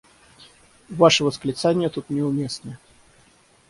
[0.89, 2.79] Ваши восклицания тут не уместны.